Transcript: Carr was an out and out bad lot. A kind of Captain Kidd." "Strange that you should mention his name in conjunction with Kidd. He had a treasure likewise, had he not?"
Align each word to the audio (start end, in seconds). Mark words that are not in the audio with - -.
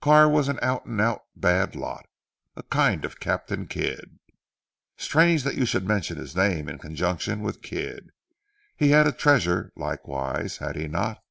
Carr 0.00 0.28
was 0.28 0.48
an 0.48 0.58
out 0.62 0.84
and 0.86 1.00
out 1.00 1.26
bad 1.36 1.76
lot. 1.76 2.06
A 2.56 2.64
kind 2.64 3.04
of 3.04 3.20
Captain 3.20 3.68
Kidd." 3.68 4.18
"Strange 4.96 5.44
that 5.44 5.54
you 5.54 5.64
should 5.64 5.86
mention 5.86 6.16
his 6.16 6.34
name 6.34 6.68
in 6.68 6.78
conjunction 6.80 7.40
with 7.40 7.62
Kidd. 7.62 8.10
He 8.76 8.90
had 8.90 9.06
a 9.06 9.12
treasure 9.12 9.70
likewise, 9.76 10.56
had 10.56 10.74
he 10.74 10.88
not?" 10.88 11.22